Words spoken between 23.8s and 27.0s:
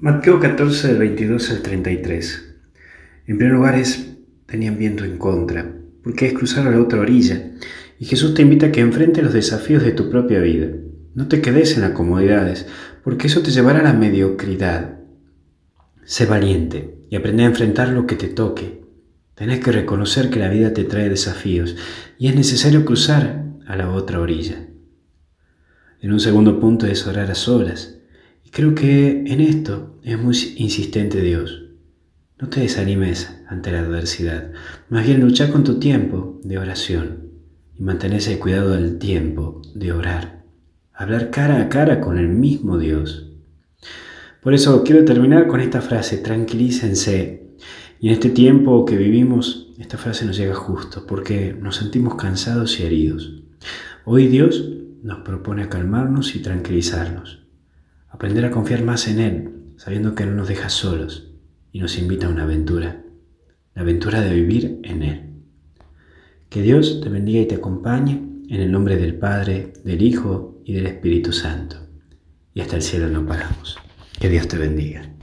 otra orilla. En un segundo punto